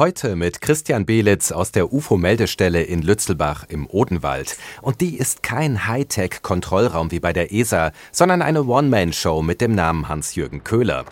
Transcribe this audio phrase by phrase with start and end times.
[0.00, 4.56] Heute mit Christian Belitz aus der UFO-Meldestelle in Lützelbach im Odenwald.
[4.80, 10.08] Und die ist kein Hightech-Kontrollraum wie bei der ESA, sondern eine One-Man-Show mit dem Namen
[10.08, 11.04] Hans-Jürgen Köhler.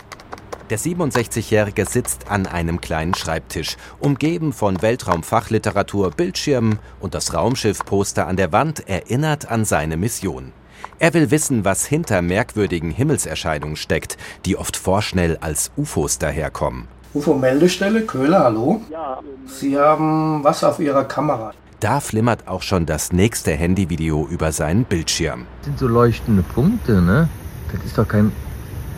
[0.71, 8.37] Der 67-Jährige sitzt an einem kleinen Schreibtisch, umgeben von Weltraumfachliteratur, Bildschirmen und das Raumschiff-Poster an
[8.37, 10.53] der Wand erinnert an seine Mission.
[10.99, 14.17] Er will wissen, was hinter merkwürdigen Himmelserscheinungen steckt,
[14.47, 16.89] die oft vorschnell als UFOs daherkommen.
[17.15, 18.83] UFO-Meldestelle, Köhler, hallo?
[18.91, 19.19] Ja.
[19.47, 21.53] Sie haben was auf Ihrer Kamera?
[21.81, 25.47] Da flimmert auch schon das nächste Handyvideo über seinen Bildschirm.
[25.61, 27.29] Das sind so leuchtende Punkte, ne?
[27.73, 28.33] Das ist doch kein.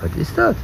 [0.01, 0.57] Was ist das?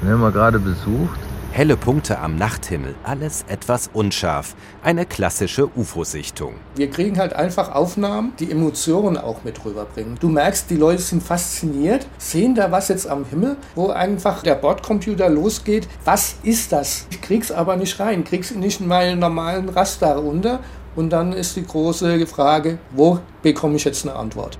[0.00, 1.18] Den haben wir gerade besucht.
[1.54, 4.56] Helle Punkte am Nachthimmel, alles etwas unscharf.
[4.82, 6.54] Eine klassische UFO-Sichtung.
[6.76, 10.16] Wir kriegen halt einfach Aufnahmen, die Emotionen auch mit rüberbringen.
[10.18, 14.54] Du merkst, die Leute sind fasziniert, sehen da was jetzt am Himmel, wo einfach der
[14.54, 15.86] Bordcomputer losgeht.
[16.06, 17.06] Was ist das?
[17.10, 20.60] Ich krieg's aber nicht rein, krieg's nicht in meinen normalen Raster unter.
[20.96, 24.58] Und dann ist die große Frage, wo bekomme ich jetzt eine Antwort?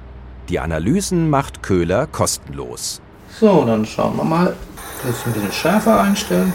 [0.51, 3.01] Die Analysen macht Köhler kostenlos.
[3.41, 4.55] So, dann schauen wir mal,
[5.05, 6.55] Jetzt ein bisschen schärfer einstellen.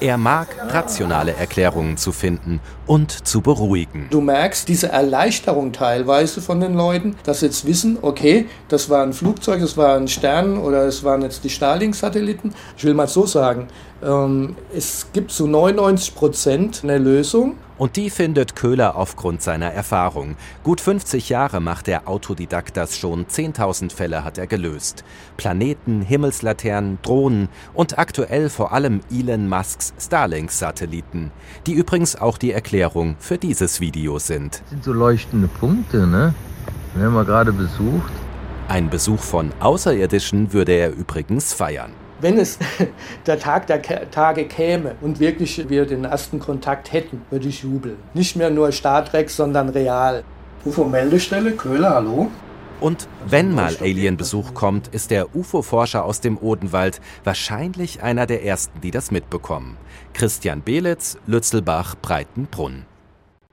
[0.00, 4.06] Er mag rationale Erklärungen zu finden und zu beruhigen.
[4.10, 9.02] Du merkst diese Erleichterung teilweise von den Leuten, dass sie jetzt wissen, okay, das war
[9.02, 12.54] ein Flugzeug, das war ein Stern oder es waren jetzt die Starlink-Satelliten.
[12.76, 13.68] Ich will mal so sagen,
[14.02, 17.56] ähm, es gibt zu 99 Prozent eine Lösung.
[17.76, 20.36] Und die findet Köhler aufgrund seiner Erfahrung.
[20.62, 25.04] Gut 50 Jahre macht der Autodidakt das schon, 10.000 Fälle hat er gelöst.
[25.36, 31.32] Planeten, Himmelslaternen, Drohnen und aktuell vor allem Elon Musks Starlink-Satelliten,
[31.66, 34.60] die übrigens auch die Erklärung für dieses Video sind.
[34.60, 36.32] Das sind so leuchtende Punkte, ne?
[36.94, 38.12] Den haben wir gerade besucht.
[38.68, 42.58] Ein Besuch von Außerirdischen würde er übrigens feiern wenn es
[43.26, 47.96] der Tag der Tage käme und wirklich wir den ersten Kontakt hätten, würde ich jubeln.
[48.14, 50.24] Nicht mehr nur Star Trek, sondern real.
[50.64, 52.30] UFO-Meldestelle, Köhler, hallo?
[52.80, 58.80] Und wenn mal Alien-Besuch kommt, ist der UFO-Forscher aus dem Odenwald wahrscheinlich einer der ersten,
[58.80, 59.76] die das mitbekommen.
[60.12, 62.84] Christian Belitz, Lützelbach, Breitenbrunn.